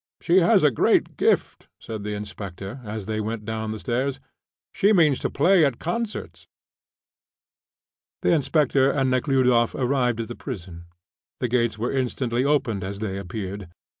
[0.19, 4.19] She has a great gift," said the inspector, as they went down the stairs.
[4.73, 6.47] "She means to play at concerts."
[8.23, 10.85] The inspector and Nekhludoff arrived at the prison.
[11.39, 13.67] The gates were instantly opened as they appeared.